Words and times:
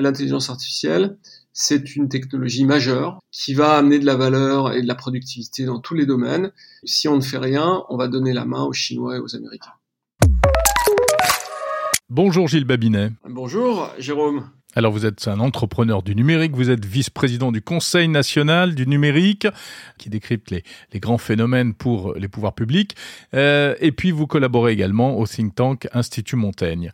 l'intelligence 0.00 0.50
artificielle, 0.50 1.16
c'est 1.52 1.96
une 1.96 2.08
technologie 2.08 2.64
majeure 2.64 3.18
qui 3.32 3.54
va 3.54 3.76
amener 3.76 3.98
de 3.98 4.06
la 4.06 4.16
valeur 4.16 4.72
et 4.72 4.82
de 4.82 4.86
la 4.86 4.94
productivité 4.94 5.64
dans 5.64 5.80
tous 5.80 5.94
les 5.94 6.06
domaines. 6.06 6.52
Si 6.84 7.08
on 7.08 7.16
ne 7.16 7.20
fait 7.20 7.38
rien, 7.38 7.82
on 7.88 7.96
va 7.96 8.08
donner 8.08 8.32
la 8.32 8.44
main 8.44 8.62
aux 8.62 8.72
Chinois 8.72 9.16
et 9.16 9.18
aux 9.18 9.34
Américains. 9.34 9.72
Bonjour 12.10 12.48
Gilles 12.48 12.64
Babinet. 12.64 13.10
Bonjour 13.28 13.90
Jérôme. 13.98 14.48
Alors 14.74 14.92
vous 14.92 15.06
êtes 15.06 15.26
un 15.28 15.40
entrepreneur 15.40 16.02
du 16.02 16.14
numérique, 16.14 16.54
vous 16.54 16.70
êtes 16.70 16.84
vice-président 16.84 17.50
du 17.50 17.60
Conseil 17.60 18.06
national 18.06 18.74
du 18.74 18.86
numérique, 18.86 19.48
qui 19.98 20.10
décrypte 20.10 20.50
les, 20.50 20.62
grands 21.00 21.18
phénomènes 21.18 21.74
pour 21.74 22.14
les 22.14 22.28
pouvoirs 22.28 22.54
publics, 22.54 22.94
euh, 23.34 23.74
et 23.80 23.92
puis 23.92 24.10
vous 24.10 24.26
collaborez 24.26 24.72
également 24.72 25.18
au 25.18 25.26
think 25.26 25.54
tank 25.54 25.88
Institut 25.92 26.36
Montaigne. 26.36 26.92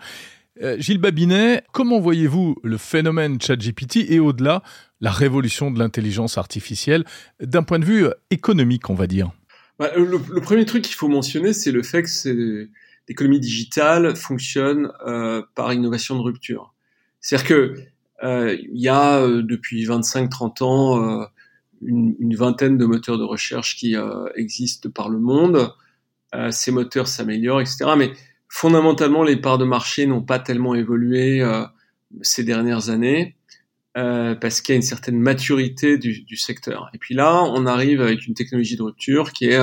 Euh, 0.63 0.77
Gilles 0.79 0.99
Babinet, 0.99 1.65
comment 1.73 1.99
voyez-vous 1.99 2.57
le 2.63 2.79
phénomène 2.79 3.41
ChatGPT 3.41 4.11
et 4.11 4.21
au-delà 4.21 4.63
la 5.01 5.11
révolution 5.11 5.71
de 5.71 5.79
l'intelligence 5.79 6.39
artificielle 6.39 7.05
d'un 7.41 7.65
point 7.65 7.79
de 7.79 7.85
vue 7.85 8.07
économique, 8.31 8.89
on 8.89 8.95
va 8.95 9.07
dire? 9.07 9.33
Bah, 9.79 9.91
le, 9.97 10.41
premier 10.41 10.65
truc 10.65 10.83
qu'il 10.83 10.95
faut 10.95 11.09
mentionner, 11.09 11.53
c'est 11.53 11.73
le 11.73 11.83
fait 11.83 12.05
que 12.05 12.69
l'économie 13.09 13.41
digitale 13.41 14.15
fonctionne 14.15 14.93
euh, 15.05 15.43
par 15.57 15.73
innovation 15.73 16.17
de 16.17 16.23
rupture. 16.23 16.73
C'est-à-dire 17.21 17.49
que 17.49 17.75
euh, 18.23 18.57
il 18.73 18.81
y 18.81 18.89
a 18.89 19.27
depuis 19.27 19.85
25-30 19.85 20.63
ans 20.63 21.29
une, 21.83 22.15
une, 22.21 22.37
vingtaine 22.37 22.79
de 22.79 22.85
moteurs 22.85 23.19
de 23.19 23.25
recherche 23.25 23.75
qui 23.77 23.97
existent 24.37 24.89
par 24.89 25.09
le 25.09 25.19
monde. 25.19 25.75
ces 26.51 26.71
moteurs 26.71 27.09
s'améliorent, 27.09 27.61
etc. 27.61 27.91
Mais 27.99 28.13
fondamentalement, 28.55 29.25
les 29.25 29.37
parts 29.37 29.59
de 29.59 29.65
marché 29.65 30.07
n'ont 30.07 30.23
pas 30.23 30.39
tellement 30.39 30.77
évolué 30.77 31.43
euh, 31.43 31.65
ces 32.23 32.45
dernières 32.45 32.89
années 32.89 33.35
euh, 33.97 34.37
parce 34.37 34.61
qu'il 34.61 34.75
y 34.75 34.75
a 34.75 34.77
une 34.77 34.83
certaine 34.83 35.19
maturité 35.19 35.99
du, 35.99 36.23
du, 36.23 36.37
secteur. 36.37 36.89
Et 36.95 36.99
puis 36.99 37.17
là, 37.17 37.43
on 37.43 37.67
arrive 37.67 38.01
avec 38.01 38.29
une 38.29 38.35
technologie 38.35 38.77
de 38.77 38.83
rupture 38.83 39.33
qui 39.33 39.47
est 39.47 39.61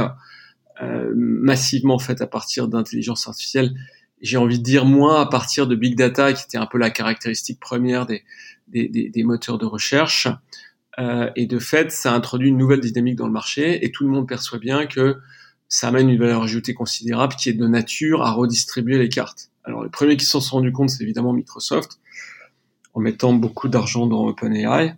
euh, 0.82 1.14
massivement 1.16 2.00
faite 2.00 2.20
à 2.20 2.28
partir 2.28 2.68
d'intelligence 2.68 3.30
artificielle. 3.30 3.74
J'ai 4.22 4.36
envie 4.36 4.60
de 4.60 4.64
dire 4.64 4.84
moins 4.84 5.22
à 5.22 5.26
partir 5.26 5.68
de 5.68 5.76
big 5.76 5.96
data, 5.96 6.34
qui 6.34 6.44
était 6.44 6.58
un 6.58 6.66
peu 6.66 6.78
la 6.78 6.90
caractéristique 6.90 7.62
première 7.62 8.06
des, 8.06 8.24
des, 8.68 8.90
des, 8.90 9.10
des 9.10 9.24
moteurs 9.24 9.58
de 9.58 9.66
recherche. 9.66 10.28
Euh, 11.00 11.30
et 11.38 11.46
de 11.46 11.60
fait, 11.60 11.94
ça 11.94 12.14
introduit 12.14 12.50
une 12.50 12.58
nouvelle 12.58 12.82
dynamique 12.82 13.16
dans 13.16 13.28
le 13.28 13.32
marché, 13.32 13.86
et 13.86 13.92
tout 13.92 14.04
le 14.04 14.10
monde 14.10 14.28
perçoit 14.28 14.60
bien 14.60 14.86
que 14.86 15.18
ça 15.72 15.88
amène 15.88 16.10
une 16.10 16.20
valeur 16.20 16.44
ajoutée 16.44 16.74
considérable 16.74 17.34
qui 17.36 17.48
est 17.48 17.54
de 17.54 17.66
nature 17.66 18.24
à 18.24 18.32
redistribuer 18.34 18.98
les 18.98 19.08
cartes. 19.08 19.52
Alors, 19.64 19.84
les 19.84 19.90
premiers 19.90 20.18
qui 20.18 20.26
s'en 20.26 20.42
sont 20.42 20.58
rendus 20.58 20.74
compte, 20.74 20.90
c'est 20.90 21.02
évidemment 21.02 21.32
Microsoft, 21.32 21.98
en 22.94 23.00
mettant 23.00 23.32
beaucoup 23.32 23.70
d'argent 23.70 24.06
dans 24.06 24.28
OpenAI, 24.28 24.98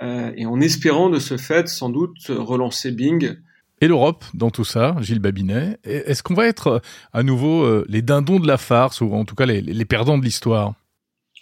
euh, 0.00 0.32
et 0.34 0.46
en 0.46 0.60
espérant 0.62 1.10
de 1.10 1.18
ce 1.18 1.36
fait, 1.36 1.68
sans 1.68 1.90
doute, 1.90 2.28
relancer 2.28 2.90
Bing. 2.90 3.36
Et 3.82 3.86
l'Europe 3.86 4.24
dans 4.32 4.50
tout 4.50 4.64
ça, 4.64 4.96
Gilles 5.00 5.18
Babinet, 5.18 5.78
est-ce 5.84 6.22
qu'on 6.22 6.34
va 6.34 6.46
être 6.46 6.66
euh, 6.68 6.78
à 7.12 7.22
nouveau 7.22 7.62
euh, 7.62 7.84
les 7.86 8.00
dindons 8.00 8.40
de 8.40 8.46
la 8.46 8.56
farce, 8.56 9.02
ou 9.02 9.12
en 9.12 9.26
tout 9.26 9.34
cas 9.34 9.44
les, 9.44 9.60
les 9.60 9.84
perdants 9.84 10.16
de 10.16 10.24
l'histoire? 10.24 10.72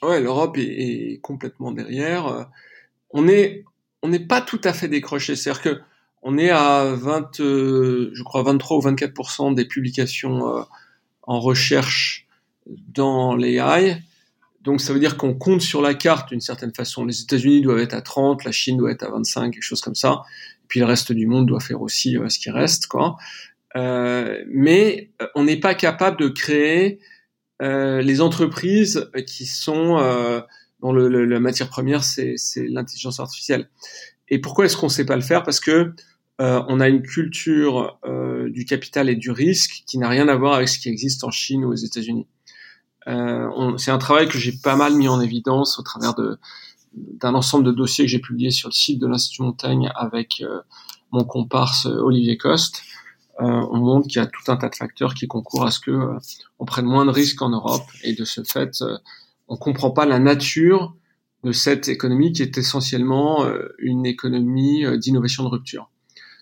Ouais, 0.02 0.20
l'Europe 0.20 0.58
est, 0.58 0.62
est, 1.12 1.20
complètement 1.20 1.70
derrière. 1.70 2.48
On 3.10 3.28
est, 3.28 3.64
on 4.02 4.08
n'est 4.08 4.18
pas 4.18 4.40
tout 4.40 4.60
à 4.64 4.72
fait 4.72 4.88
décroché. 4.88 5.36
C'est-à-dire 5.36 5.62
que 5.62 5.80
on 6.22 6.36
est 6.38 6.50
à 6.50 6.92
20, 6.94 7.40
euh, 7.40 8.10
je 8.12 8.22
crois 8.22 8.42
23 8.42 8.76
ou 8.76 8.80
24% 8.80 9.54
des 9.54 9.64
publications 9.64 10.48
euh, 10.48 10.62
en 11.22 11.40
recherche 11.40 12.26
dans 12.66 13.34
l'AI. 13.34 14.02
Donc 14.62 14.80
ça 14.80 14.92
veut 14.92 15.00
dire 15.00 15.16
qu'on 15.16 15.34
compte 15.34 15.62
sur 15.62 15.80
la 15.80 15.94
carte 15.94 16.28
d'une 16.28 16.42
certaine 16.42 16.74
façon. 16.74 17.06
Les 17.06 17.22
États-Unis 17.22 17.62
doivent 17.62 17.78
être 17.78 17.94
à 17.94 18.02
30, 18.02 18.44
la 18.44 18.52
Chine 18.52 18.76
doit 18.76 18.90
être 18.90 19.02
à 19.02 19.10
25, 19.10 19.52
quelque 19.52 19.62
chose 19.62 19.80
comme 19.80 19.94
ça. 19.94 20.22
Et 20.64 20.66
puis 20.68 20.80
le 20.80 20.86
reste 20.86 21.12
du 21.12 21.26
monde 21.26 21.46
doit 21.46 21.60
faire 21.60 21.80
aussi 21.80 22.18
euh, 22.18 22.28
ce 22.28 22.38
qui 22.38 22.50
reste, 22.50 22.86
quoi. 22.86 23.16
mais 23.74 25.10
on 25.34 25.44
n'est 25.44 25.60
pas 25.60 25.74
capable 25.74 26.20
de 26.20 26.28
créer 26.28 27.00
les 27.62 28.20
entreprises 28.22 29.10
qui 29.26 29.44
sont 29.44 29.98
dont 30.80 30.92
le, 30.92 31.24
la 31.26 31.40
matière 31.40 31.68
première 31.68 32.04
c'est 32.04 32.36
l'intelligence 32.56 33.20
artificielle. 33.20 33.68
Et 34.30 34.38
pourquoi 34.38 34.64
est-ce 34.64 34.76
qu'on 34.76 34.86
ne 34.86 34.92
sait 34.92 35.04
pas 35.04 35.16
le 35.16 35.22
faire? 35.22 35.42
Parce 35.42 35.60
que 35.60 35.92
euh, 36.40 36.62
on 36.68 36.80
a 36.80 36.88
une 36.88 37.02
culture 37.02 37.98
euh, 38.06 38.48
du 38.48 38.64
capital 38.64 39.10
et 39.10 39.14
du 39.14 39.30
risque 39.30 39.82
qui 39.86 39.98
n'a 39.98 40.08
rien 40.08 40.26
à 40.28 40.36
voir 40.36 40.54
avec 40.54 40.68
ce 40.68 40.78
qui 40.78 40.88
existe 40.88 41.22
en 41.22 41.30
Chine 41.30 41.66
ou 41.66 41.72
aux 41.72 41.76
États-Unis. 41.76 42.26
Euh, 43.08 43.76
c'est 43.76 43.90
un 43.90 43.98
travail 43.98 44.26
que 44.26 44.38
j'ai 44.38 44.52
pas 44.52 44.74
mal 44.74 44.94
mis 44.94 45.08
en 45.08 45.20
évidence 45.20 45.78
au 45.78 45.82
travers 45.82 46.14
d'un 46.94 47.34
ensemble 47.34 47.64
de 47.64 47.72
dossiers 47.72 48.06
que 48.06 48.10
j'ai 48.10 48.20
publiés 48.20 48.50
sur 48.50 48.70
le 48.70 48.72
site 48.72 48.98
de 48.98 49.06
l'Institut 49.06 49.42
Montaigne 49.42 49.90
avec 49.94 50.42
mon 51.12 51.24
comparse 51.24 51.86
Olivier 51.86 52.36
Coste. 52.36 52.82
on 53.38 53.78
montre 53.78 54.06
qu'il 54.06 54.20
y 54.20 54.24
a 54.24 54.26
tout 54.26 54.50
un 54.50 54.56
tas 54.56 54.68
de 54.68 54.74
facteurs 54.74 55.14
qui 55.14 55.26
concourent 55.26 55.66
à 55.66 55.70
ce 55.70 55.80
que 55.80 55.98
on 56.58 56.64
prenne 56.64 56.86
moins 56.86 57.04
de 57.04 57.10
risques 57.10 57.42
en 57.42 57.50
Europe 57.50 57.84
et 58.02 58.14
de 58.14 58.24
ce 58.24 58.42
fait, 58.44 58.82
on 59.48 59.56
comprend 59.56 59.90
pas 59.90 60.06
la 60.06 60.18
nature 60.18 60.94
de 61.42 61.52
cette 61.52 61.88
économie 61.88 62.32
qui 62.32 62.42
est 62.42 62.58
essentiellement 62.58 63.46
une 63.78 64.04
économie 64.04 64.84
d'innovation 64.98 65.42
de 65.44 65.48
rupture. 65.48 65.90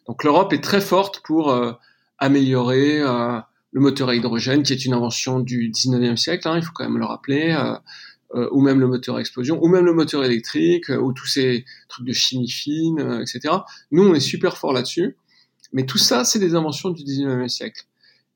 Donc 0.09 0.25
l'Europe 0.25 0.53
est 0.55 0.65
très 0.65 0.81
forte 0.81 1.21
pour 1.23 1.51
euh, 1.51 1.73
améliorer 2.17 3.01
euh, 3.01 3.39
le 3.73 3.81
moteur 3.81 4.09
à 4.09 4.15
hydrogène, 4.15 4.63
qui 4.63 4.73
est 4.73 4.85
une 4.87 4.95
invention 4.95 5.39
du 5.39 5.71
19e 5.71 6.17
siècle, 6.17 6.49
hein, 6.49 6.57
il 6.57 6.63
faut 6.63 6.73
quand 6.75 6.85
même 6.85 6.99
le 6.99 7.05
rappeler, 7.05 7.55
euh, 8.35 8.49
ou 8.51 8.63
même 8.63 8.81
le 8.81 8.87
moteur 8.87 9.17
à 9.17 9.21
explosion, 9.21 9.63
ou 9.63 9.69
même 9.69 9.85
le 9.85 9.93
moteur 9.93 10.25
électrique, 10.25 10.89
ou 10.89 11.13
tous 11.13 11.27
ces 11.27 11.67
trucs 11.89 12.07
de 12.07 12.13
chimie 12.13 12.49
fine, 12.49 13.21
etc. 13.23 13.55
Nous, 13.91 14.07
on 14.07 14.15
est 14.15 14.21
super 14.21 14.57
fort 14.57 14.73
là-dessus, 14.73 15.17
mais 15.73 15.85
tout 15.85 15.99
ça, 15.99 16.25
c'est 16.25 16.39
des 16.39 16.55
inventions 16.55 16.89
du 16.89 17.03
19e 17.05 17.49
siècle. 17.49 17.85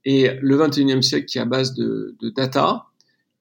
Et 0.04 0.30
le 0.40 0.58
21e 0.58 1.00
siècle, 1.00 1.26
qui 1.26 1.38
est 1.38 1.42
à 1.42 1.46
base 1.46 1.74
de, 1.74 2.16
data, 2.36 2.86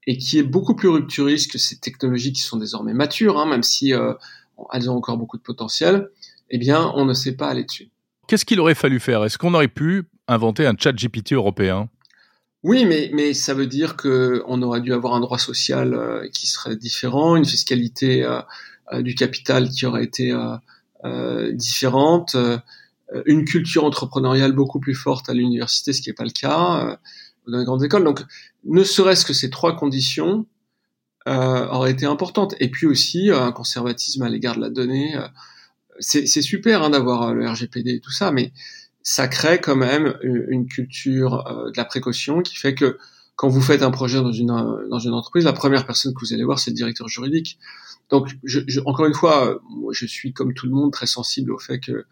et 0.08 0.18
qui 0.18 0.40
est 0.40 0.44
beaucoup 0.44 0.76
plus 0.76 0.90
rupturiste 0.90 1.52
que 1.52 1.58
ces 1.58 1.78
technologies 1.78 2.34
qui 2.34 2.42
sont 2.42 2.58
désormais 2.58 2.94
matures, 2.94 3.38
hein, 3.38 3.46
même 3.46 3.64
si 3.64 3.92
elles 3.92 4.90
ont 4.90 4.96
encore 4.96 5.18
beaucoup 5.18 5.38
de 5.38 5.44
potentiel, 5.44 6.10
eh 6.50 6.58
bien, 6.58 6.92
on 6.96 7.06
ne 7.06 7.14
sait 7.14 7.36
pas 7.36 7.48
aller 7.48 7.64
dessus. 7.64 7.90
Qu'est-ce 8.32 8.46
qu'il 8.46 8.62
aurait 8.62 8.76
fallu 8.76 9.02
faire? 9.02 9.26
Est-ce 9.26 9.38
qu'on 9.38 9.54
aurait 9.56 9.68
pu 9.68 10.06
inventer 10.30 10.66
un 10.66 10.74
chat 10.80 10.94
GPT 10.94 11.34
européen? 11.34 11.90
Oui, 12.64 12.86
mais, 12.86 13.34
ça 13.34 13.54
veut 13.54 13.68
dire 13.68 13.98
qu'on 13.98 14.62
aurait 14.62 14.80
dû 14.80 14.94
avoir 14.94 15.16
un 15.16 15.20
droit 15.20 15.38
social 15.38 15.94
euh, 15.94 16.30
qui 16.30 16.48
serait 16.48 16.78
différent, 16.78 17.36
une 17.36 17.44
fiscalité 17.44 18.24
euh, 18.24 18.40
euh, 18.94 19.02
du 19.02 19.16
capital 19.16 19.68
qui 19.68 19.86
aurait 19.86 20.06
été 20.06 20.34
différente, 21.52 22.38
une 23.26 23.44
culture 23.44 23.84
entrepreneuriale 23.84 24.54
beaucoup 24.54 24.80
plus 24.80 24.96
forte 24.96 25.28
à 25.28 25.34
l'université, 25.34 25.92
ce 25.92 26.02
qui 26.02 26.08
n'est 26.08 26.14
pas 26.14 26.24
le 26.24 26.30
cas 26.30 26.98
dans 27.48 27.58
les 27.58 27.66
grandes 27.66 27.84
écoles. 27.84 28.06
Donc, 28.06 28.22
ne 28.64 28.86
serait-ce 28.86 29.26
que 29.26 29.34
ces 29.34 29.50
trois 29.50 29.76
conditions 29.76 30.46
auraient 31.26 31.92
été 31.92 32.06
importantes. 32.06 32.56
Et 32.62 32.72
puis 32.72 32.88
aussi 32.88 33.30
un 33.30 33.52
conservatisme 33.52 34.24
à 34.24 34.30
l'égard 34.30 34.56
de 34.56 34.62
la 34.62 34.70
donnée 34.70 35.18
c'est 36.00 36.42
super 36.42 36.84
hein, 36.84 36.90
d'avoir 36.90 37.30
euh, 37.30 37.34
le 37.34 37.48
RGPD 37.48 37.96
et 37.96 38.00
tout 38.00 38.12
ça, 38.12 38.32
mais 38.32 38.54
ça 39.04 39.28
crée 39.28 39.60
quand 39.60 39.76
même 39.76 40.16
une 40.22 40.68
culture 40.68 41.48
euh, 41.48 41.72
de 41.72 41.78
la 41.78 41.86
précaution 41.86 42.42
qui 42.42 42.56
fait 42.56 42.76
que 42.76 42.98
quand 43.36 43.50
vous 43.50 43.62
faites 43.62 43.82
un 43.82 43.92
projet 43.92 44.20
dans 44.20 44.32
une 44.32 44.52
euh, 44.52 44.88
dans 44.90 45.00
une 45.00 45.14
entreprise, 45.14 45.46
la 45.46 45.54
première 45.54 45.86
personne 45.86 46.14
que 46.14 46.20
vous 46.20 46.34
allez 46.34 46.44
voir, 46.44 46.60
c'est 46.60 46.72
le 46.72 46.76
directeur 46.76 47.08
juridique. 47.08 47.58
Donc, 48.10 48.30
je, 48.44 48.60
je, 48.68 48.82
encore 48.82 49.06
une 49.06 49.14
fois, 49.14 49.62
je 49.92 50.06
suis 50.06 50.34
comme 50.34 50.54
tout 50.54 50.66
le 50.66 50.74
monde 50.74 50.92
très 50.92 51.08
sensible 51.08 51.52
au 51.52 51.58
fait 51.58 51.80
que 51.80 52.06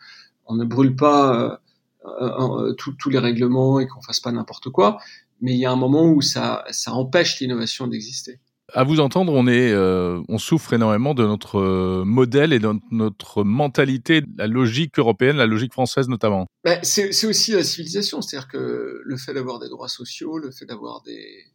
on 0.45 0.55
ne 0.55 0.63
brûle 0.63 0.95
pas 0.95 1.59
euh, 2.05 2.73
tous 2.73 3.09
les 3.09 3.19
règlements 3.19 3.81
et 3.81 3.87
qu'on 3.87 4.01
fasse 4.01 4.21
pas 4.21 4.31
n'importe 4.31 4.69
quoi. 4.69 4.99
Mais 5.41 5.53
il 5.53 5.59
y 5.59 5.65
a 5.65 5.71
un 5.71 5.75
moment 5.75 6.05
où 6.05 6.21
ça 6.21 6.63
ça 6.71 6.93
empêche 6.93 7.39
l'innovation 7.39 7.87
d'exister. 7.87 8.39
À 8.73 8.83
vous 8.83 8.99
entendre, 8.99 9.43
euh, 9.47 10.21
on 10.27 10.37
souffre 10.37 10.73
énormément 10.73 11.13
de 11.13 11.25
notre 11.25 11.59
euh, 11.59 12.03
modèle 12.05 12.53
et 12.53 12.59
de 12.59 12.71
notre 12.91 13.43
mentalité, 13.43 14.23
la 14.37 14.47
logique 14.47 14.99
européenne, 14.99 15.37
la 15.37 15.45
logique 15.45 15.73
française 15.73 16.07
notamment. 16.07 16.47
Ben, 16.63 16.79
c'est 16.83 17.25
aussi 17.25 17.51
la 17.51 17.63
civilisation, 17.63 18.21
c'est-à-dire 18.21 18.47
que 18.47 19.01
le 19.03 19.17
fait 19.17 19.33
d'avoir 19.33 19.59
des 19.59 19.69
droits 19.69 19.87
sociaux, 19.87 20.37
le 20.37 20.51
fait 20.51 20.65
d'avoir 20.65 21.01
des, 21.01 21.45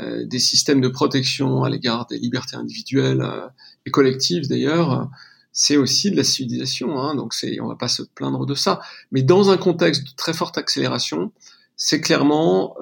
euh, 0.00 0.38
systèmes 0.38 0.80
de 0.80 0.88
protection 0.88 1.64
à 1.64 1.70
l'égard 1.70 2.06
des 2.06 2.18
libertés 2.18 2.56
individuelles 2.56 3.24
et 3.84 3.90
collectives 3.90 4.48
d'ailleurs, 4.48 5.10
c'est 5.52 5.76
aussi 5.76 6.10
de 6.10 6.16
la 6.16 6.24
civilisation. 6.24 6.98
Hein, 6.98 7.14
donc 7.14 7.34
c'est, 7.34 7.60
on 7.60 7.68
va 7.68 7.76
pas 7.76 7.88
se 7.88 8.02
plaindre 8.02 8.46
de 8.46 8.54
ça. 8.54 8.80
Mais 9.10 9.22
dans 9.22 9.50
un 9.50 9.56
contexte 9.56 10.04
de 10.04 10.10
très 10.16 10.34
forte 10.34 10.58
accélération, 10.58 11.32
c'est 11.76 12.00
clairement 12.00 12.76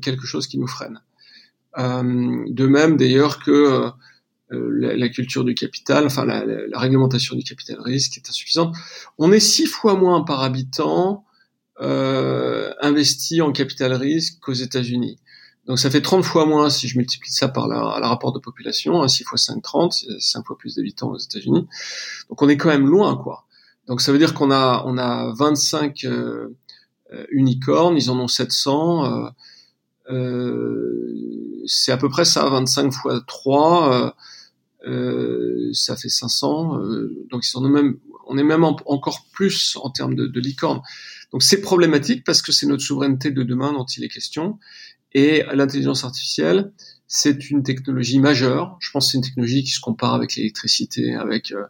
quelque 0.00 0.26
chose 0.26 0.46
qui 0.46 0.58
nous 0.58 0.66
freine. 0.68 1.00
Euh, 1.78 2.44
de 2.48 2.66
même 2.66 2.96
d'ailleurs 2.96 3.40
que 3.40 3.50
euh, 3.50 4.70
la, 4.78 4.96
la, 4.96 5.08
culture 5.08 5.44
du 5.44 5.54
capital, 5.54 6.06
enfin 6.06 6.24
la, 6.24 6.44
la, 6.44 6.78
réglementation 6.78 7.34
du 7.34 7.42
capital 7.42 7.80
risque 7.80 8.16
est 8.16 8.28
insuffisante. 8.28 8.76
On 9.18 9.32
est 9.32 9.40
six 9.40 9.66
fois 9.66 9.96
moins 9.96 10.22
par 10.22 10.42
habitant 10.42 11.24
euh, 11.80 12.72
investi 12.80 13.40
en 13.40 13.50
capital 13.50 13.92
risque 13.94 14.38
qu'aux 14.40 14.52
États-Unis. 14.52 15.18
Donc 15.66 15.78
ça 15.78 15.90
fait 15.90 16.02
30 16.02 16.24
fois 16.24 16.46
moins 16.46 16.70
si 16.70 16.86
je 16.88 16.98
multiplie 16.98 17.32
ça 17.32 17.48
par 17.48 17.66
la, 17.66 17.98
la 18.00 18.08
rapport 18.08 18.32
de 18.32 18.38
population, 18.38 19.02
hein, 19.02 19.08
6 19.08 19.24
fois 19.24 19.38
5, 19.38 19.62
30, 19.62 19.94
5 20.18 20.46
fois 20.46 20.58
plus 20.58 20.76
d'habitants 20.76 21.10
aux 21.10 21.18
États-Unis. 21.18 21.66
Donc 22.28 22.42
on 22.42 22.48
est 22.48 22.56
quand 22.56 22.68
même 22.68 22.86
loin, 22.86 23.16
quoi. 23.16 23.46
Donc 23.86 24.00
ça 24.00 24.12
veut 24.12 24.18
dire 24.18 24.34
qu'on 24.34 24.50
a, 24.50 24.82
on 24.86 24.98
a 24.98 25.32
25 25.34 26.04
euh, 26.04 26.54
euh, 27.12 27.26
unicornes, 27.30 27.96
ils 27.96 28.10
en 28.10 28.18
ont 28.18 28.28
700. 28.28 29.32
Euh, 30.10 30.12
euh, 30.12 31.62
c'est 31.66 31.92
à 31.92 31.96
peu 31.96 32.08
près 32.08 32.24
ça, 32.24 32.48
25 32.48 32.92
fois 32.92 33.22
3, 33.26 34.14
ça 35.72 35.96
fait 35.96 36.08
500. 36.08 36.78
donc 37.30 37.46
ils 37.46 37.48
sont 37.48 37.62
même, 37.62 37.96
on 38.26 38.36
est 38.36 38.44
même 38.44 38.64
encore 38.64 39.26
plus 39.32 39.78
en 39.82 39.90
termes 39.90 40.14
de, 40.14 40.40
licornes. 40.40 40.82
Donc 41.32 41.42
c'est 41.42 41.60
problématique 41.60 42.24
parce 42.24 42.42
que 42.42 42.52
c'est 42.52 42.66
notre 42.66 42.82
souveraineté 42.82 43.30
de 43.30 43.42
demain 43.42 43.72
dont 43.72 43.86
il 43.86 44.04
est 44.04 44.08
question. 44.08 44.58
Et 45.14 45.44
l'intelligence 45.54 46.04
artificielle, 46.04 46.72
c'est 47.06 47.50
une 47.50 47.62
technologie 47.62 48.18
majeure. 48.18 48.76
Je 48.80 48.90
pense 48.90 49.06
que 49.06 49.12
c'est 49.12 49.18
une 49.18 49.24
technologie 49.24 49.62
qui 49.62 49.70
se 49.70 49.80
compare 49.80 50.14
avec 50.14 50.36
l'électricité, 50.36 51.14
avec 51.14 51.52
euh, 51.52 51.64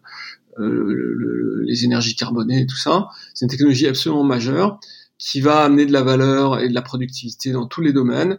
euh 0.58 1.62
les 1.66 1.84
énergies 1.84 2.14
carbonées 2.14 2.62
et 2.62 2.66
tout 2.66 2.76
ça. 2.76 3.08
C'est 3.32 3.44
une 3.44 3.50
technologie 3.50 3.86
absolument 3.86 4.24
majeure 4.24 4.80
qui 5.24 5.40
va 5.40 5.64
amener 5.64 5.86
de 5.86 5.92
la 5.92 6.02
valeur 6.02 6.60
et 6.60 6.68
de 6.68 6.74
la 6.74 6.82
productivité 6.82 7.50
dans 7.50 7.66
tous 7.66 7.80
les 7.80 7.94
domaines. 7.94 8.38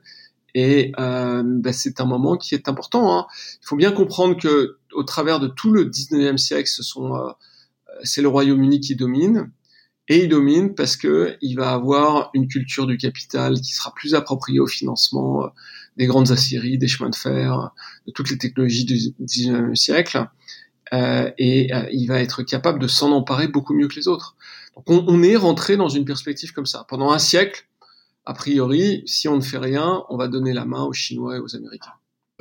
Et 0.53 0.93
euh, 0.99 1.41
ben 1.43 1.73
c'est 1.73 1.99
un 1.99 2.05
moment 2.05 2.37
qui 2.37 2.53
est 2.53 2.69
important. 2.69 3.17
Hein. 3.17 3.25
Il 3.61 3.65
faut 3.65 3.75
bien 3.75 3.91
comprendre 3.91 4.37
que 4.39 4.77
au 4.93 5.03
travers 5.03 5.39
de 5.39 5.47
tout 5.47 5.71
le 5.71 5.85
19e 5.85 6.37
siècle, 6.37 6.69
ce 6.69 6.83
sont 6.83 7.15
euh, 7.15 7.31
c'est 8.03 8.21
le 8.21 8.27
Royaume-Uni 8.27 8.79
qui 8.81 8.95
domine. 8.95 9.51
Et 10.07 10.23
il 10.23 10.29
domine 10.29 10.75
parce 10.75 10.95
que 10.95 11.35
il 11.41 11.55
va 11.55 11.71
avoir 11.71 12.29
une 12.35 12.47
culture 12.47 12.85
du 12.85 12.97
capital 12.97 13.59
qui 13.59 13.73
sera 13.73 13.91
plus 13.95 14.13
appropriée 14.13 14.59
au 14.59 14.67
financement 14.67 15.43
euh, 15.43 15.47
des 15.97 16.05
grandes 16.05 16.31
aciéries, 16.31 16.77
des 16.77 16.87
chemins 16.87 17.09
de 17.09 17.15
fer, 17.15 17.71
de 18.05 18.11
toutes 18.11 18.29
les 18.29 18.37
technologies 18.37 18.85
du 18.85 18.95
19e 19.25 19.73
siècle. 19.73 20.27
Euh, 20.93 21.31
et 21.37 21.73
euh, 21.73 21.87
il 21.91 22.07
va 22.07 22.19
être 22.21 22.43
capable 22.43 22.79
de 22.79 22.87
s'en 22.87 23.11
emparer 23.11 23.47
beaucoup 23.47 23.73
mieux 23.73 23.87
que 23.87 23.95
les 23.95 24.07
autres. 24.07 24.35
Donc 24.75 24.89
on, 24.89 25.05
on, 25.07 25.23
est 25.23 25.35
rentré 25.35 25.77
dans 25.77 25.89
une 25.89 26.05
perspective 26.05 26.53
comme 26.53 26.65
ça. 26.65 26.85
Pendant 26.87 27.11
un 27.11 27.19
siècle, 27.19 27.67
a 28.25 28.33
priori, 28.33 29.03
si 29.05 29.27
on 29.27 29.35
ne 29.35 29.41
fait 29.41 29.57
rien, 29.57 30.03
on 30.09 30.17
va 30.17 30.27
donner 30.27 30.53
la 30.53 30.65
main 30.65 30.83
aux 30.83 30.93
Chinois 30.93 31.37
et 31.37 31.39
aux 31.39 31.55
Américains. 31.55 31.93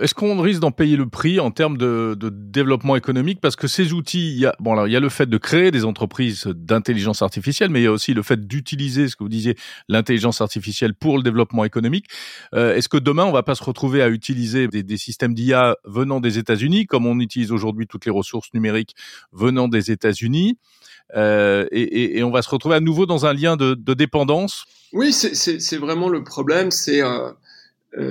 Est-ce 0.02 0.12
qu'on 0.12 0.40
risque 0.40 0.60
d'en 0.60 0.72
payer 0.72 0.96
le 0.96 1.08
prix 1.08 1.38
en 1.38 1.52
termes 1.52 1.78
de, 1.78 2.16
de, 2.18 2.28
développement 2.28 2.96
économique? 2.96 3.40
Parce 3.40 3.54
que 3.54 3.68
ces 3.68 3.92
outils, 3.92 4.32
il 4.32 4.40
y 4.40 4.46
a, 4.46 4.56
bon, 4.58 4.72
alors, 4.72 4.88
il 4.88 4.92
y 4.92 4.96
a 4.96 5.00
le 5.00 5.08
fait 5.08 5.26
de 5.26 5.38
créer 5.38 5.70
des 5.70 5.84
entreprises 5.84 6.48
d'intelligence 6.48 7.22
artificielle, 7.22 7.70
mais 7.70 7.80
il 7.80 7.84
y 7.84 7.86
a 7.86 7.92
aussi 7.92 8.12
le 8.12 8.24
fait 8.24 8.44
d'utiliser, 8.44 9.06
ce 9.06 9.14
que 9.14 9.22
vous 9.22 9.28
disiez, 9.28 9.56
l'intelligence 9.88 10.40
artificielle 10.40 10.94
pour 10.94 11.16
le 11.16 11.22
développement 11.22 11.64
économique. 11.64 12.06
Euh, 12.54 12.74
Est-ce 12.74 12.88
que 12.88 12.96
demain, 12.96 13.24
on 13.24 13.30
va 13.30 13.44
pas 13.44 13.54
se 13.54 13.62
retrouver 13.62 14.02
à 14.02 14.08
utiliser 14.08 14.66
des, 14.66 14.82
des 14.82 14.96
systèmes 14.96 15.32
d'IA 15.32 15.76
venant 15.84 16.20
des 16.20 16.38
États-Unis, 16.38 16.86
comme 16.86 17.06
on 17.06 17.20
utilise 17.20 17.52
aujourd'hui 17.52 17.86
toutes 17.86 18.04
les 18.04 18.12
ressources 18.12 18.52
numériques 18.52 18.96
venant 19.32 19.68
des 19.68 19.92
États-Unis? 19.92 20.58
Euh, 21.14 21.66
et, 21.70 21.82
et, 21.82 22.18
et, 22.18 22.24
on 22.24 22.32
va 22.32 22.42
se 22.42 22.50
retrouver 22.50 22.74
à 22.74 22.80
nouveau 22.80 23.06
dans 23.06 23.26
un 23.26 23.32
lien 23.32 23.56
de, 23.56 23.74
de 23.74 23.94
dépendance? 23.94 24.64
Oui, 24.92 25.12
c'est 25.12 25.76
vraiment 25.76 26.08
le 26.08 26.24
problème. 26.24 26.70
C'est 26.70 27.02
euh, 27.02 27.30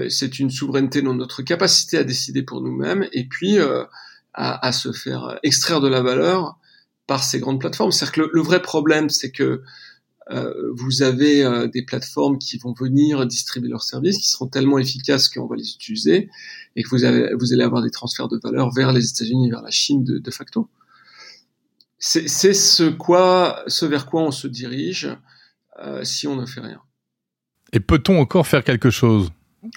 c'est 0.10 0.40
une 0.40 0.50
souveraineté 0.50 1.02
dans 1.02 1.14
notre 1.14 1.42
capacité 1.42 1.98
à 1.98 2.04
décider 2.04 2.44
pour 2.44 2.62
nous-mêmes 2.62 3.08
et 3.12 3.26
puis 3.26 3.60
euh, 3.60 3.84
à, 4.34 4.66
à, 4.66 4.72
se 4.72 4.92
faire 4.92 5.40
extraire 5.44 5.82
de 5.82 5.88
la 5.88 6.02
valeur 6.02 6.58
par 7.08 7.24
ces 7.24 7.40
grandes 7.40 7.60
plateformes. 7.60 7.92
C'est-à-dire 7.92 8.14
que 8.14 8.30
le, 8.34 8.42
vrai 8.42 8.62
problème, 8.62 9.10
c'est 9.10 9.32
que 9.32 9.62
euh, 10.32 10.54
vous 10.74 11.02
avez 11.02 11.44
euh, 11.44 11.68
des 11.68 11.84
plateformes 11.84 12.38
qui 12.38 12.58
vont 12.58 12.74
venir 12.74 13.26
distribuer 13.26 13.70
leurs 13.70 13.84
services, 13.84 14.18
qui 14.18 14.30
seront 14.30 14.48
tellement 14.48 14.80
efficaces 14.80 15.28
qu'on 15.28 15.48
va 15.48 15.56
les 15.56 15.74
utiliser, 15.74 16.30
et 16.76 16.84
que 16.84 16.90
vous, 16.90 17.04
avez, 17.04 17.34
vous 17.36 17.54
allez 17.54 17.64
avoir 17.64 17.82
des 17.82 17.92
transferts 17.92 18.30
de 18.30 18.40
valeur 18.42 18.72
vers 18.72 18.94
les 18.94 19.10
États-Unis, 19.10 19.50
vers 19.50 19.62
la 19.62 19.72
Chine 19.72 20.04
de, 20.04 20.18
de 20.18 20.32
facto. 20.32 20.70
C'est 22.00 22.28
ce 22.28 22.54
ce 22.54 23.86
vers 23.86 24.06
quoi 24.06 24.24
on 24.24 24.32
se 24.32 24.48
dirige 24.48 25.10
euh, 25.80 26.04
si 26.04 26.28
on 26.28 26.36
ne 26.36 26.46
fait 26.46 26.60
rien. 26.60 26.82
Et 27.72 27.80
peut-on 27.80 28.20
encore 28.20 28.46
faire 28.46 28.64
quelque 28.64 28.90
chose? 28.90 29.32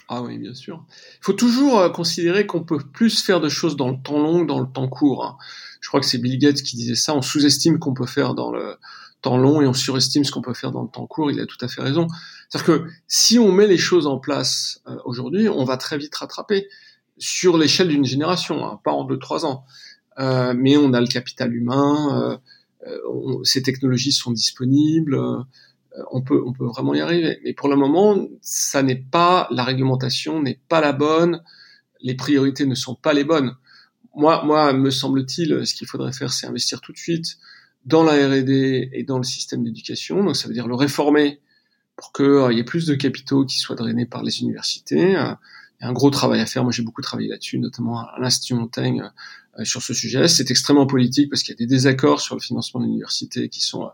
Ah 0.09 0.23
oui, 0.23 0.39
bien 0.39 0.55
sûr. 0.55 0.85
Il 1.21 1.25
faut 1.25 1.33
toujours 1.33 1.79
euh, 1.79 1.89
considérer 1.89 2.47
qu'on 2.47 2.63
peut 2.63 2.79
plus 2.79 3.23
faire 3.23 3.41
de 3.41 3.49
choses 3.49 3.77
dans 3.77 3.91
le 3.91 3.97
temps 4.03 4.19
long 4.19 4.43
que 4.43 4.47
dans 4.47 4.61
le 4.61 4.67
temps 4.67 4.89
court. 4.89 5.25
Hein. 5.25 5.37
Je 5.81 5.89
crois 5.89 6.01
que 6.01 6.07
c'est 6.07 6.19
Bill 6.19 6.39
Gates 6.39 6.63
qui 6.63 6.77
disait 6.77 6.95
ça. 6.95 7.15
On 7.15 7.23
sous-estime 7.23 7.79
qu'on 7.79 7.95
peut 7.95 8.07
faire 8.07 8.35
dans 8.35 8.51
le 8.51 8.77
temps 9.23 9.39
long 9.39 9.61
et 9.63 9.67
on 9.67 9.73
surestime 9.73 10.25
ce 10.25 10.33
qu'on 10.33 10.43
peut 10.43 10.55
faire 10.55 10.73
dans 10.73 10.83
le 10.83 10.89
temps 10.89 11.07
court. 11.07 11.31
Il 11.31 11.41
a 11.41 11.47
tout 11.47 11.59
à 11.61 11.69
fait 11.69 11.83
raison. 11.83 12.09
C'est-à-dire 12.49 12.67
que 12.67 12.91
si 13.07 13.39
on 13.39 13.53
met 13.53 13.67
les 13.67 13.79
choses 13.79 14.07
en 14.07 14.19
place 14.19 14.81
euh, 14.89 14.97
aujourd'hui, 15.05 15.49
on 15.49 15.65
va 15.65 15.77
très 15.77 15.99
vite 15.99 16.15
rattraper 16.15 16.69
sur 17.19 17.57
l'échelle 17.57 17.89
d'une 17.89 18.05
génération, 18.05 18.67
hein, 18.67 18.81
pas 18.85 18.93
en 18.93 19.05
deux 19.05 19.19
trois 19.19 19.47
ans. 19.47 19.65
Euh, 20.19 20.55
mais 20.57 20.77
on 20.77 20.93
a 20.93 21.01
le 21.01 21.07
capital 21.07 21.55
humain. 21.55 22.41
Ces 23.43 23.63
technologies 23.63 24.13
sont 24.13 24.31
disponibles 24.31 25.19
on 26.11 26.23
peut, 26.23 26.43
on 26.45 26.53
peut 26.53 26.67
vraiment 26.67 26.95
y 26.95 27.01
arriver. 27.01 27.39
Mais 27.45 27.53
pour 27.53 27.69
le 27.69 27.77
moment, 27.77 28.27
ça 28.41 28.83
n'est 28.83 28.97
pas, 28.97 29.49
la 29.51 29.65
réglementation 29.65 30.43
n'est 30.43 30.61
pas 30.69 30.81
la 30.81 30.93
bonne, 30.93 31.43
les 32.01 32.15
priorités 32.15 32.67
ne 32.67 32.75
sont 32.75 32.95
pas 32.95 33.13
les 33.13 33.25
bonnes. 33.25 33.57
Moi, 34.15 34.43
moi, 34.45 34.73
me 34.73 34.91
semble-t-il, 34.91 35.67
ce 35.67 35.75
qu'il 35.75 35.87
faudrait 35.87 36.13
faire, 36.13 36.33
c'est 36.33 36.47
investir 36.47 36.81
tout 36.81 36.93
de 36.93 36.99
suite 36.99 37.39
dans 37.85 38.03
la 38.03 38.13
R&D 38.13 38.91
et 38.93 39.05
dans 39.05 39.19
le 39.19 39.25
système 39.25 39.63
d'éducation. 39.63 40.25
Donc, 40.25 40.37
ça 40.37 40.49
veut 40.49 40.55
dire 40.55 40.67
le 40.67 40.75
réformer 40.75 41.41
pour 41.97 42.13
qu'il 42.13 42.25
euh, 42.25 42.53
y 42.53 42.59
ait 42.59 42.65
plus 42.65 42.87
de 42.87 42.95
capitaux 42.95 43.45
qui 43.45 43.59
soient 43.59 43.77
drainés 43.77 44.07
par 44.07 44.23
les 44.23 44.41
universités. 44.41 45.17
Euh, 45.17 45.33
il 45.79 45.85
y 45.85 45.87
a 45.87 45.91
un 45.91 45.93
gros 45.93 46.11
travail 46.11 46.41
à 46.41 46.47
faire. 46.47 46.63
Moi, 46.63 46.73
j'ai 46.73 46.83
beaucoup 46.83 47.03
travaillé 47.03 47.29
là-dessus, 47.29 47.59
notamment 47.59 48.01
à 48.01 48.17
l'Institut 48.19 48.55
Montaigne 48.55 49.11
sur 49.63 49.83
ce 49.83 49.93
sujet. 49.93 50.27
C'est 50.27 50.51
extrêmement 50.51 50.87
politique 50.87 51.29
parce 51.29 51.43
qu'il 51.43 51.53
y 51.53 51.57
a 51.57 51.59
des 51.59 51.67
désaccords 51.67 52.23
sur 52.23 52.35
le 52.35 52.41
financement 52.41 52.81
de 52.81 52.87
l'université 52.87 53.51
qui 53.51 53.61
sont 53.61 53.91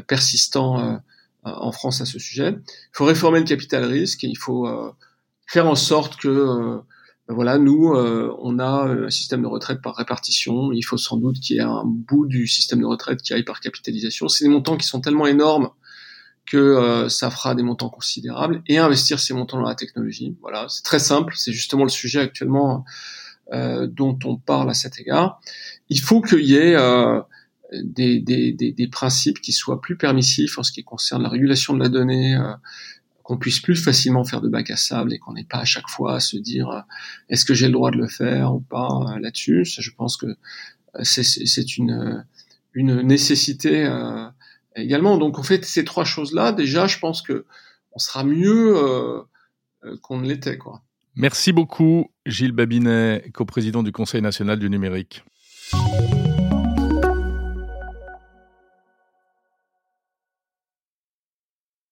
persistants 0.00 0.80
euh, 0.80 0.96
en 1.44 1.72
France 1.72 2.00
à 2.00 2.06
ce 2.06 2.18
sujet. 2.18 2.54
Il 2.66 2.92
faut 2.92 3.04
réformer 3.04 3.40
le 3.40 3.44
capital 3.44 3.84
risque 3.84 4.24
et 4.24 4.28
il 4.28 4.38
faut 4.38 4.66
euh, 4.66 4.92
faire 5.46 5.66
en 5.66 5.74
sorte 5.74 6.16
que 6.16 6.28
euh, 6.28 6.78
ben 7.28 7.34
voilà, 7.34 7.56
nous, 7.58 7.86
on 7.86 8.58
a 8.58 8.88
un 8.88 9.08
système 9.08 9.42
de 9.42 9.46
retraite 9.46 9.80
par 9.80 9.94
répartition. 9.94 10.72
Il 10.72 10.82
faut 10.82 10.96
sans 10.96 11.16
doute 11.16 11.38
qu'il 11.38 11.54
y 11.54 11.58
ait 11.60 11.62
un 11.62 11.84
bout 11.84 12.26
du 12.26 12.48
système 12.48 12.80
de 12.80 12.84
retraite 12.84 13.22
qui 13.22 13.32
aille 13.32 13.44
par 13.44 13.60
capitalisation. 13.60 14.26
C'est 14.26 14.44
des 14.44 14.50
montants 14.50 14.76
qui 14.76 14.88
sont 14.88 15.00
tellement 15.00 15.28
énormes 15.28 15.70
que 16.46 17.06
ça 17.08 17.30
fera 17.30 17.54
des 17.54 17.62
montants 17.62 17.90
considérables 17.90 18.60
et 18.66 18.78
investir 18.78 19.20
ces 19.20 19.34
montants 19.34 19.58
dans 19.58 19.68
la 19.68 19.76
technologie. 19.76 20.36
Voilà, 20.40 20.66
c'est 20.68 20.82
très 20.82 20.98
simple. 20.98 21.34
C'est 21.36 21.52
justement 21.52 21.84
le 21.84 21.90
sujet 21.90 22.18
actuellement 22.18 22.84
dont 23.52 24.18
on 24.24 24.36
parle 24.36 24.68
à 24.68 24.74
cet 24.74 24.98
égard. 24.98 25.40
Il 25.90 26.00
faut 26.00 26.22
qu'il 26.22 26.44
y 26.44 26.56
ait 26.56 26.74
des, 27.72 28.20
des, 28.20 28.52
des, 28.52 28.72
des, 28.72 28.88
principes 28.88 29.40
qui 29.40 29.52
soient 29.52 29.80
plus 29.80 29.96
permissifs 29.96 30.58
en 30.58 30.62
ce 30.62 30.72
qui 30.72 30.84
concerne 30.84 31.22
la 31.22 31.28
régulation 31.28 31.74
de 31.74 31.80
la 31.80 31.88
donnée, 31.88 32.36
euh, 32.36 32.52
qu'on 33.22 33.36
puisse 33.36 33.60
plus 33.60 33.76
facilement 33.76 34.24
faire 34.24 34.40
de 34.40 34.48
bac 34.48 34.70
à 34.70 34.76
sable 34.76 35.12
et 35.12 35.18
qu'on 35.18 35.32
n'ait 35.32 35.44
pas 35.44 35.58
à 35.58 35.64
chaque 35.64 35.88
fois 35.88 36.16
à 36.16 36.20
se 36.20 36.36
dire 36.36 36.68
euh, 36.68 36.80
est-ce 37.28 37.44
que 37.44 37.54
j'ai 37.54 37.66
le 37.66 37.72
droit 37.72 37.90
de 37.90 37.96
le 37.96 38.08
faire 38.08 38.54
ou 38.54 38.60
pas 38.60 38.88
euh, 38.88 39.18
là-dessus. 39.20 39.64
Je 39.64 39.90
pense 39.92 40.16
que 40.16 40.26
c'est 41.02 41.78
une, 41.78 42.26
une 42.74 43.00
nécessité 43.00 43.90
également. 44.76 45.16
Donc 45.16 45.38
on 45.38 45.42
fait 45.42 45.64
ces 45.64 45.86
trois 45.86 46.04
choses-là. 46.04 46.52
Déjà, 46.52 46.86
je 46.86 46.98
pense 46.98 47.22
que 47.22 47.46
on 47.92 47.98
sera 47.98 48.24
mieux 48.24 49.24
qu'on 50.02 50.18
ne 50.18 50.28
l'était. 50.28 50.58
quoi. 50.58 50.82
Merci 51.14 51.52
beaucoup, 51.52 52.10
Gilles 52.26 52.52
Babinet, 52.52 53.24
coprésident 53.32 53.82
du 53.82 53.92
Conseil 53.92 54.20
national 54.20 54.58
du 54.58 54.68
numérique. 54.68 55.24